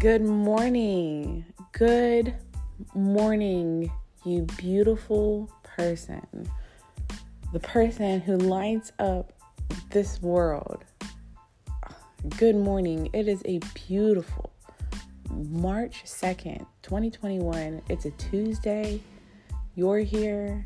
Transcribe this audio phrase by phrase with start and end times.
[0.00, 1.44] Good morning.
[1.72, 2.34] Good
[2.94, 3.92] morning,
[4.24, 6.50] you beautiful person.
[7.52, 9.34] The person who lights up
[9.90, 10.86] this world.
[12.38, 13.10] Good morning.
[13.12, 14.50] It is a beautiful
[15.28, 17.82] March 2nd, 2021.
[17.90, 19.02] It's a Tuesday.
[19.74, 20.64] You're here.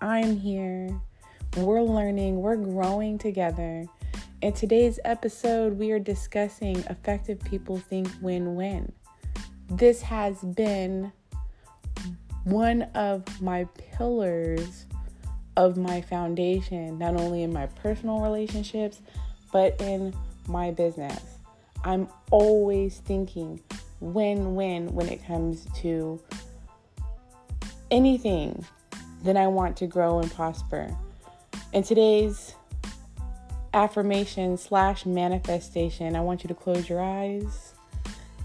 [0.00, 0.96] I'm here.
[1.56, 2.36] We're learning.
[2.36, 3.86] We're growing together.
[4.40, 8.92] In today's episode, we are discussing effective people think win win.
[9.68, 11.10] This has been
[12.44, 13.64] one of my
[13.96, 14.86] pillars
[15.56, 19.02] of my foundation, not only in my personal relationships,
[19.52, 20.14] but in
[20.46, 21.20] my business.
[21.82, 23.60] I'm always thinking
[23.98, 26.22] win win when it comes to
[27.90, 28.64] anything
[29.24, 30.96] that I want to grow and prosper.
[31.72, 32.54] In today's
[33.72, 37.74] affirmation slash manifestation, I want you to close your eyes.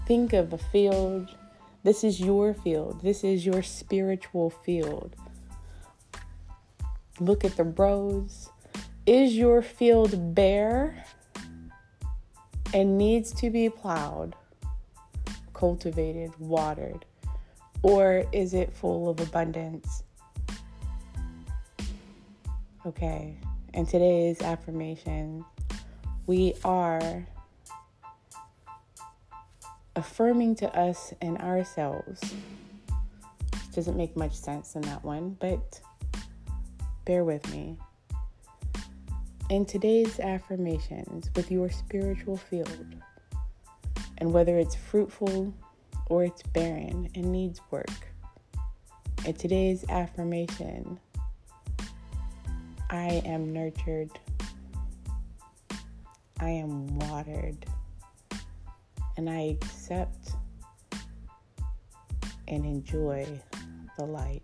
[0.06, 1.34] Think of a field.
[1.82, 3.02] This is your field.
[3.02, 5.16] This is your spiritual field.
[7.20, 8.50] Look at the rows.
[9.06, 11.04] Is your field bare
[12.72, 14.34] and needs to be plowed,
[15.52, 17.04] cultivated, watered?
[17.82, 20.02] Or is it full of abundance?
[22.86, 23.36] Okay,
[23.74, 25.44] in today's affirmation,
[26.26, 27.26] we are
[29.96, 32.22] affirming to us and ourselves.
[33.74, 35.80] Doesn't make much sense in that one, but
[37.04, 37.76] bear with me.
[39.50, 42.94] In today's affirmations with your spiritual field,
[44.18, 45.52] and whether it's fruitful
[46.06, 47.90] or it's barren and needs work,
[49.26, 51.00] in today's affirmation,
[52.90, 54.10] I am nurtured.
[56.40, 57.66] I am watered.
[59.16, 60.30] And I accept
[62.48, 63.26] and enjoy
[63.98, 64.42] the light.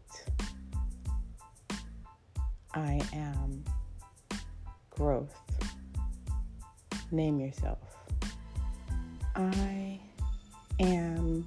[2.75, 3.65] I am
[4.91, 5.35] growth.
[7.11, 7.79] Name yourself.
[9.35, 10.01] I
[10.79, 11.47] am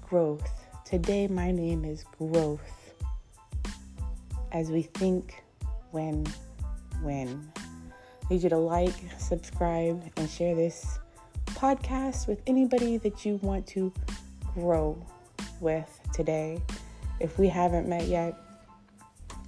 [0.00, 0.48] growth.
[0.84, 2.94] Today, my name is growth.
[4.52, 5.42] As we think
[5.92, 6.26] when,
[7.02, 7.50] when.
[7.56, 10.98] I need you to like, subscribe, and share this
[11.46, 13.92] podcast with anybody that you want to
[14.54, 14.96] grow
[15.60, 16.62] with today.
[17.18, 18.34] If we haven't met yet,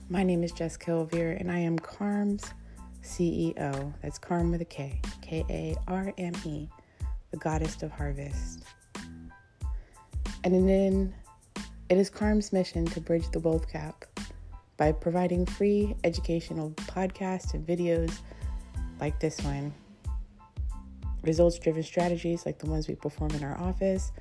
[0.09, 2.45] my name is Jessica Elvira, and I am Karme's
[3.03, 3.93] CEO.
[4.03, 6.69] That's Karme with a K, K A R M E,
[7.31, 8.65] the goddess of harvest.
[10.45, 11.15] And then
[11.89, 14.05] it is Karme's mission to bridge the wealth gap
[14.77, 18.19] by providing free educational podcasts and videos
[19.01, 19.73] like this one,
[21.23, 24.13] results driven strategies like the ones we perform in our office,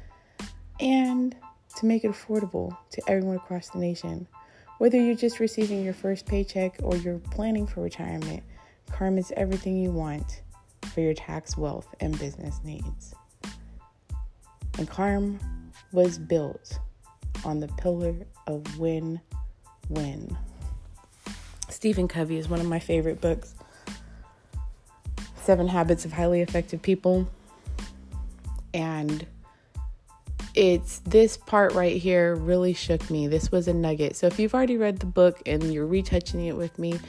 [0.80, 1.36] and
[1.78, 4.28] to make it affordable to everyone across the nation.
[4.78, 8.44] Whether you're just receiving your first paycheck or you're planning for retirement,
[8.90, 10.42] Karme is everything you want
[10.94, 13.14] for your tax, wealth, and business needs.
[14.78, 15.40] And Karme
[15.92, 16.80] was built
[17.46, 18.16] on the pillar
[18.48, 19.22] of win
[19.92, 20.38] win.
[21.70, 23.54] Stephen Covey is one of my favorite books.
[25.44, 27.28] Seven Habits of Highly Effective People.
[28.74, 29.26] And
[30.54, 33.28] it's this part right here really shook me.
[33.28, 34.16] This was a nugget.
[34.16, 37.00] So if you've already read the book and you're retouching it with me,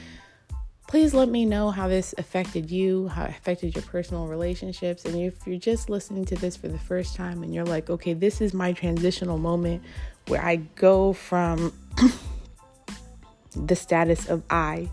[0.87, 5.05] please let me know how this affected you, how it affected your personal relationships.
[5.05, 8.13] And if you're just listening to this for the first time and you're like, okay,
[8.13, 9.83] this is my transitional moment
[10.27, 11.73] where I go from
[13.53, 14.89] the status of I.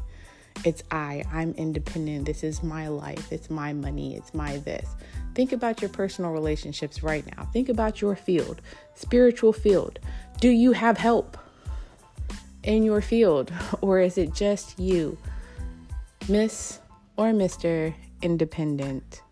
[0.65, 1.25] It's I.
[1.32, 2.26] I'm independent.
[2.26, 3.32] This is my life.
[3.32, 4.16] It's my money.
[4.16, 4.88] It's my this.
[5.34, 7.44] Think about your personal relationships right now.
[7.53, 8.60] Think about your field,
[8.94, 9.99] spiritual field.
[10.41, 11.38] Do you have help
[12.62, 15.16] in your field, or is it just you,
[16.28, 16.81] Miss
[17.16, 17.94] or Mr.
[18.23, 19.23] Independent?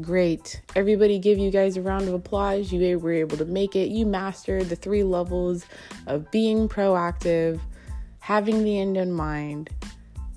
[0.00, 0.60] Great.
[0.74, 2.70] Everybody give you guys a round of applause.
[2.70, 3.88] You were able to make it.
[3.88, 5.64] You mastered the three levels
[6.06, 7.60] of being proactive
[8.26, 9.70] having the end in mind,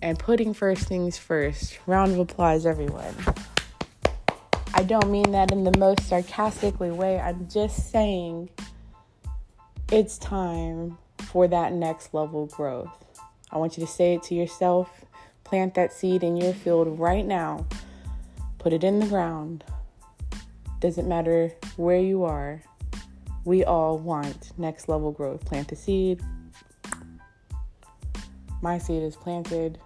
[0.04, 1.80] and putting first things first.
[1.88, 3.16] Round of applause, everyone.
[4.76, 7.20] I don't mean that in the most sarcastically way.
[7.20, 8.52] I'm just saying
[9.92, 12.92] it's time for that next level growth.
[13.52, 15.04] I want you to say it to yourself.
[15.44, 17.66] Plant that seed in your field right now.
[18.60, 19.64] Put it in the ground.
[20.80, 22.62] Doesn't matter where you are.
[23.46, 25.44] We all want next level growth.
[25.44, 26.22] Plant the seed,
[28.62, 29.80] my seed is planted.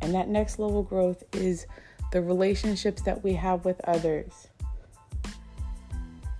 [0.00, 1.66] And that next level growth is
[2.12, 4.48] the relationships that we have with others.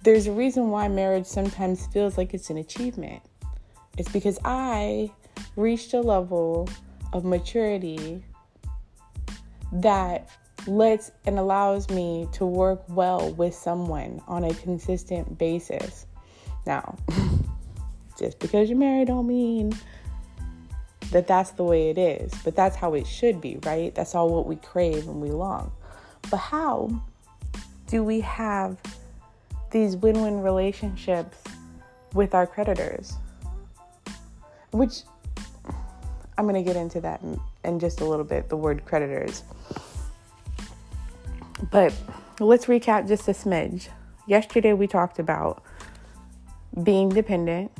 [0.02, 3.20] there's a reason why marriage sometimes feels like it's an achievement.
[3.98, 5.10] It's because I
[5.56, 6.68] reached a level
[7.12, 8.22] of maturity
[9.72, 10.28] that
[10.66, 16.06] lets and allows me to work well with someone on a consistent basis.
[16.66, 16.96] Now,
[18.18, 19.76] just because you're married don't mean
[21.10, 23.94] that that's the way it is, but that's how it should be, right?
[23.94, 25.72] That's all what we crave and we long.
[26.30, 26.90] But how
[27.86, 28.76] do we have
[29.70, 31.38] these win win relationships
[32.12, 33.14] with our creditors?
[34.72, 35.02] Which
[36.38, 39.42] I'm going to get into that in, in just a little bit the word creditors.
[41.70, 41.94] But
[42.40, 43.88] let's recap just a smidge.
[44.26, 45.62] Yesterday we talked about
[46.82, 47.70] being dependent,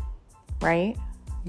[0.63, 0.97] right?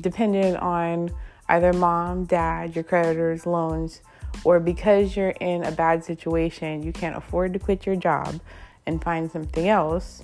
[0.02, 1.12] Dependent on
[1.50, 4.02] either mom, dad, your creditors, loans,
[4.44, 8.40] or because you're in a bad situation, you can't afford to quit your job
[8.86, 10.24] and find something else,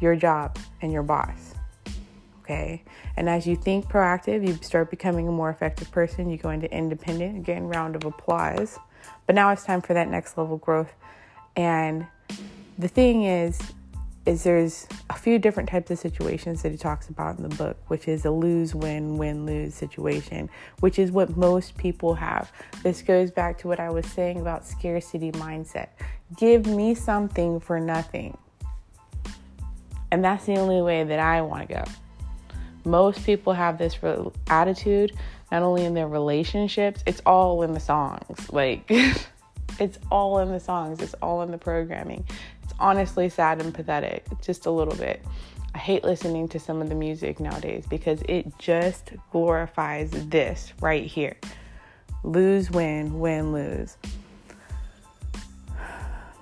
[0.00, 1.54] your job and your boss.
[2.42, 2.82] Okay?
[3.16, 6.30] And as you think proactive, you start becoming a more effective person.
[6.30, 8.78] You go into independent, getting round of applause.
[9.26, 10.92] But now it's time for that next level growth.
[11.56, 12.06] And
[12.78, 13.58] the thing is,
[14.26, 17.76] is there's a few different types of situations that he talks about in the book,
[17.86, 20.50] which is a lose win win lose situation,
[20.80, 22.50] which is what most people have.
[22.82, 25.88] This goes back to what I was saying about scarcity mindset.
[26.36, 28.36] Give me something for nothing.
[30.10, 31.84] And that's the only way that I want to go.
[32.84, 33.96] Most people have this
[34.48, 35.12] attitude,
[35.52, 38.52] not only in their relationships, it's all in the songs.
[38.52, 38.84] Like,
[39.80, 42.24] it's all in the songs, it's all in the programming
[42.78, 45.24] honestly sad and pathetic, just a little bit.
[45.74, 51.04] I hate listening to some of the music nowadays because it just glorifies this right
[51.04, 51.36] here
[52.24, 53.96] lose, win, win, lose.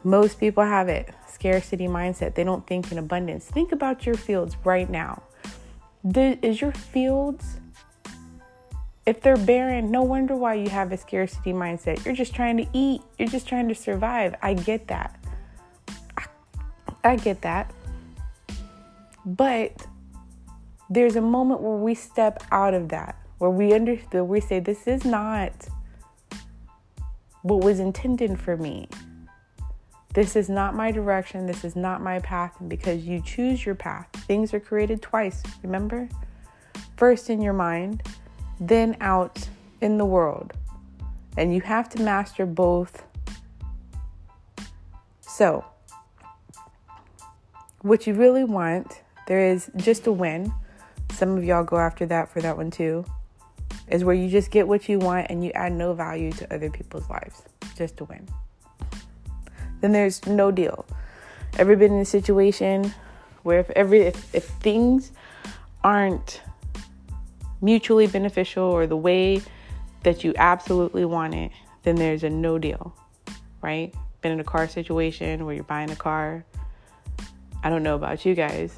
[0.03, 1.13] Most people have it
[1.45, 2.35] scarcity mindset.
[2.35, 3.45] They don't think in abundance.
[3.45, 5.23] Think about your fields right now.
[6.15, 7.57] Is your fields,
[9.05, 12.05] if they're barren, no wonder why you have a scarcity mindset.
[12.05, 14.35] You're just trying to eat, you're just trying to survive.
[14.43, 15.19] I get that.
[17.05, 17.73] I get that.
[19.27, 19.87] But
[20.91, 24.87] there's a moment where we step out of that, where we understand, we say, this
[24.87, 25.53] is not
[27.43, 28.89] what was intended for me.
[30.15, 31.47] This is not my direction.
[31.47, 32.55] This is not my path.
[32.61, 36.09] And because you choose your path, things are created twice, remember?
[36.97, 38.03] First in your mind,
[38.61, 39.49] then out
[39.81, 40.53] in the world.
[41.37, 43.03] And you have to master both.
[45.21, 45.65] So,
[47.85, 50.53] what you really want, there is just a win.
[51.13, 53.05] Some of y'all go after that for that one too.
[53.89, 56.71] Is where you just get what you want and you add no value to other
[56.71, 57.43] people's lives.
[57.77, 58.27] Just a win.
[59.83, 60.87] Then there's no deal.
[61.59, 62.95] Ever been in a situation
[63.43, 65.13] where if every if, if things
[65.83, 66.41] aren't
[67.61, 69.43] mutually beneficial or the way
[70.05, 71.51] that you absolutely want it,
[71.83, 72.97] then there's a no deal,
[73.61, 73.95] right?
[74.23, 76.47] Been in a car situation where you're buying a car
[77.65, 78.75] I don't know about you guys,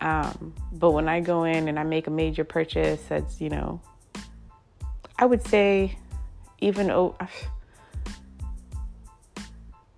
[0.00, 3.82] um, but when I go in and I make a major purchase, that's you know,
[5.18, 5.98] I would say
[6.60, 7.14] even oh,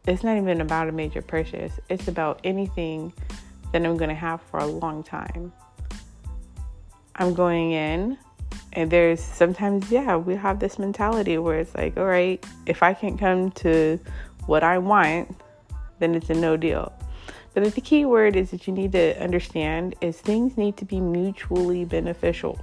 [0.07, 1.79] it's not even about a major purchase.
[1.89, 3.13] It's about anything
[3.73, 5.53] that I'm to have for a long time.
[7.15, 8.19] I'm going in,
[8.73, 12.95] and there's sometimes, yeah, we have this mentality where it's like, all right, if I
[12.95, 14.01] can't come to
[14.47, 15.41] what I want,
[15.99, 16.93] then it's a no deal.
[17.53, 21.01] But the key word is that you need to understand is things need to be
[21.01, 22.61] mutually beneficial.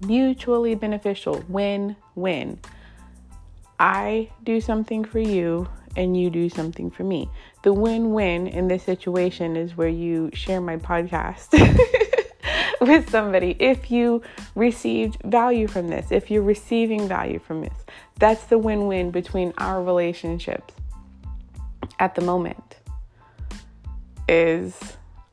[0.00, 1.44] Mutually beneficial.
[1.48, 2.58] Win win.
[3.78, 7.28] I do something for you and you do something for me.
[7.62, 11.52] The win win in this situation is where you share my podcast
[12.80, 13.56] with somebody.
[13.58, 14.22] If you
[14.54, 17.74] received value from this, if you're receiving value from this,
[18.18, 20.74] that's the win win between our relationships
[21.98, 22.76] at the moment
[24.28, 24.78] is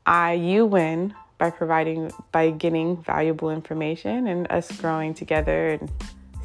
[0.06, 5.92] I you win by providing by getting valuable information and us growing together and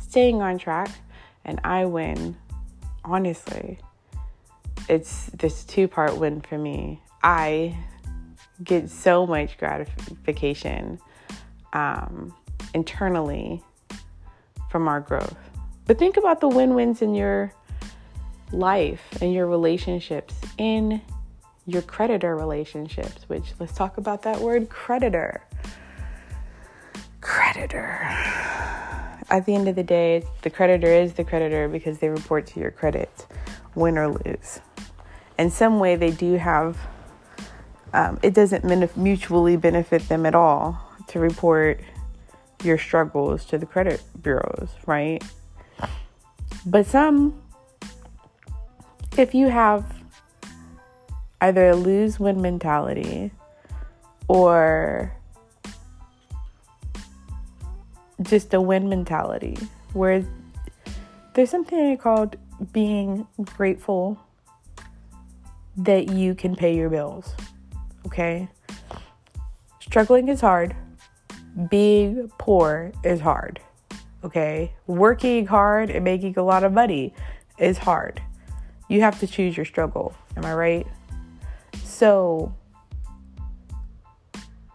[0.00, 0.90] staying on track.
[1.44, 2.36] And I win
[3.04, 3.78] honestly.
[4.88, 7.02] It's this two part win for me.
[7.22, 7.76] I
[8.64, 10.98] get so much gratification
[11.72, 12.34] um,
[12.74, 13.62] internally
[14.70, 15.36] from our growth.
[15.86, 17.52] But think about the win-wins in your
[18.52, 21.00] life and your relationships in
[21.68, 25.42] your creditor relationships, which let's talk about that word creditor.
[27.20, 27.98] Creditor.
[29.30, 32.60] At the end of the day, the creditor is the creditor because they report to
[32.60, 33.26] your credit,
[33.74, 34.60] win or lose.
[35.38, 36.78] In some way, they do have
[37.92, 38.64] um, it doesn't
[38.96, 41.80] mutually benefit them at all to report
[42.64, 45.22] your struggles to the credit bureaus, right?
[46.64, 47.40] But some,
[49.16, 49.97] if you have
[51.40, 53.30] either a lose win mentality
[54.28, 55.12] or
[58.22, 59.56] just a win mentality,
[59.92, 60.24] where
[61.34, 62.36] there's something called
[62.72, 63.26] being
[63.56, 64.18] grateful
[65.76, 67.34] that you can pay your bills.
[68.06, 68.48] Okay?
[69.80, 70.74] Struggling is hard.
[71.70, 73.60] Being poor is hard.
[74.24, 74.72] Okay?
[74.88, 77.14] Working hard and making a lot of money
[77.58, 78.20] is hard.
[78.88, 80.14] You have to choose your struggle.
[80.36, 80.86] Am I right?
[81.88, 82.54] So,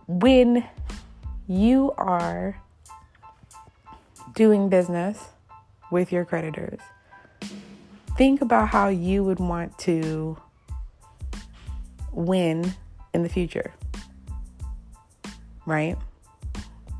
[0.08, 0.65] when
[1.48, 2.62] you are
[4.34, 5.24] doing business
[5.89, 6.79] with your creditors,
[8.17, 10.38] think about how you would want to
[12.12, 12.74] win
[13.13, 13.74] in the future.
[15.65, 15.98] Right?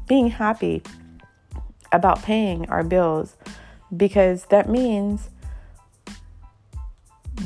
[0.08, 0.84] Being happy
[1.92, 3.36] about paying our bills
[3.98, 5.30] because that means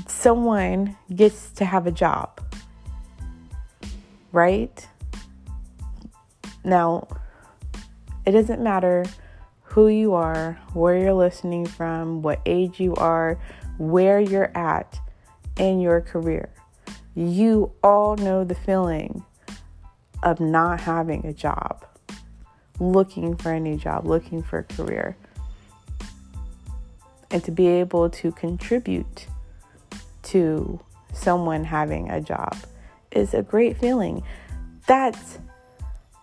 [0.05, 2.41] someone gets to have a job.
[4.37, 4.87] Right?
[6.63, 7.07] Now,
[8.23, 9.03] it doesn't matter
[9.63, 13.39] who you are, where you're listening from, what age you are,
[13.79, 14.99] where you're at
[15.57, 16.53] in your career.
[17.15, 19.25] You all know the feeling
[20.21, 21.83] of not having a job,
[22.79, 25.17] looking for a new job, looking for a career.
[27.31, 29.25] And to be able to contribute
[30.21, 30.79] to
[31.11, 32.55] someone having a job
[33.11, 34.23] is a great feeling.
[34.87, 35.39] That's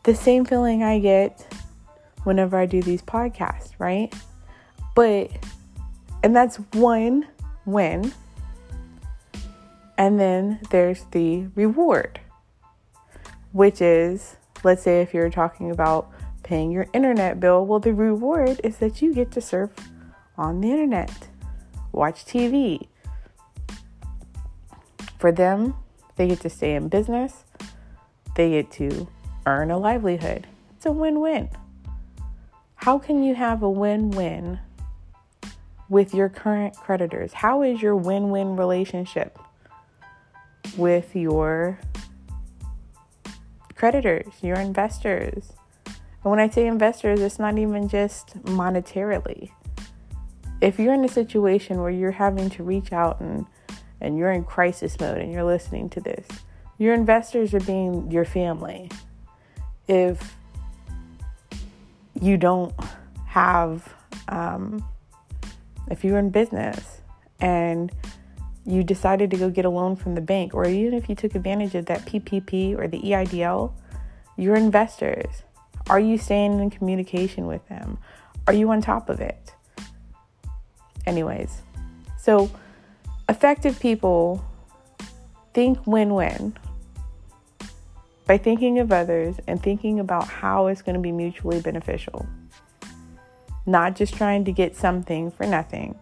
[0.04, 1.46] the same feeling I get
[2.24, 4.14] whenever I do these podcasts, right?
[4.94, 5.30] But,
[6.22, 7.26] and that's one
[7.66, 8.12] win
[9.96, 12.20] and then there's the reward,
[13.52, 16.10] which is, let's say, if you're talking about
[16.42, 19.70] paying your internet bill, well, the reward is that you get to surf
[20.36, 21.28] on the internet,
[21.92, 22.88] watch TV.
[25.18, 25.74] For them,
[26.16, 27.44] they get to stay in business,
[28.36, 29.08] they get to
[29.46, 30.46] earn a livelihood.
[30.76, 31.48] It's a win win.
[32.76, 34.58] How can you have a win win
[35.88, 37.32] with your current creditors?
[37.32, 39.38] How is your win win relationship?
[40.76, 41.78] with your
[43.74, 45.52] creditors, your investors.
[45.86, 49.50] And when I say investors, it's not even just monetarily.
[50.60, 53.46] If you're in a situation where you're having to reach out and
[54.00, 56.26] and you're in crisis mode and you're listening to this,
[56.78, 58.90] your investors are being your family.
[59.88, 60.36] If
[62.20, 62.74] you don't
[63.26, 63.92] have,
[64.28, 64.84] um,
[65.90, 67.00] if you're in business
[67.40, 67.92] and
[68.66, 71.34] you decided to go get a loan from the bank, or even if you took
[71.34, 73.72] advantage of that PPP or the EIDL,
[74.36, 75.42] your investors,
[75.90, 77.98] are you staying in communication with them?
[78.46, 79.52] Are you on top of it?
[81.06, 81.60] Anyways,
[82.18, 82.50] so
[83.28, 84.44] effective people
[85.52, 86.56] think win win
[88.26, 92.26] by thinking of others and thinking about how it's going to be mutually beneficial.
[93.66, 95.98] Not just trying to get something for nothing,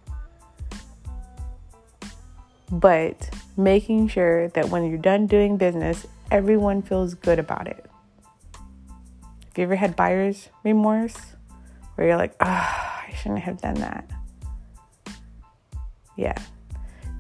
[2.71, 7.85] but making sure that when you're done doing business, everyone feels good about it.
[8.55, 11.17] Have you ever had buyer's remorse
[11.95, 14.11] where you're like, ah, oh, I shouldn't have done that?
[16.17, 16.41] Yeah.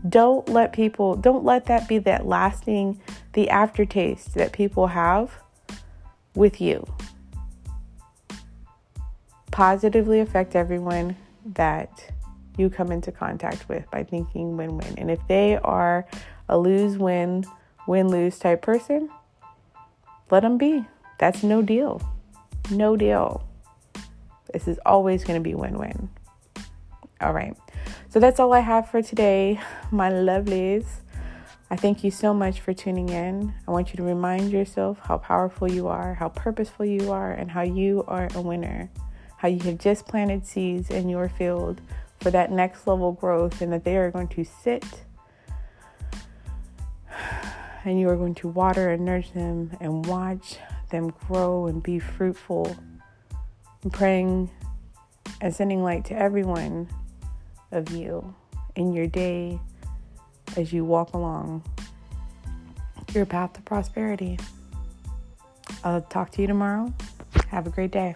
[0.08, 3.00] Don't let people, don't let that be that lasting,
[3.34, 5.32] the aftertaste that people have
[6.34, 6.86] with you.
[9.50, 12.10] Positively affect everyone that
[12.56, 14.94] you come into contact with by thinking win win.
[14.98, 16.06] And if they are
[16.48, 17.44] a lose win,
[17.86, 19.08] win lose type person,
[20.30, 20.84] let them be.
[21.18, 22.00] That's no deal.
[22.70, 23.46] No deal.
[24.52, 26.08] This is always going to be win win.
[27.20, 27.56] All right.
[28.08, 29.60] So that's all I have for today,
[29.90, 30.86] my lovelies.
[31.70, 33.54] I thank you so much for tuning in.
[33.66, 37.50] I want you to remind yourself how powerful you are, how purposeful you are, and
[37.50, 38.90] how you are a winner.
[39.38, 41.80] How you have just planted seeds in your field
[42.20, 44.84] for that next level growth and that they are going to sit
[47.84, 50.58] and you are going to water and nurture them and watch
[50.90, 52.76] them grow and be fruitful.
[53.82, 54.50] I'm praying
[55.40, 56.88] and sending light to everyone
[57.72, 58.34] of you
[58.76, 59.58] in your day
[60.56, 61.62] as you walk along
[63.14, 64.38] your path to prosperity.
[65.84, 66.92] I'll talk to you tomorrow.
[67.48, 68.14] Have a great day.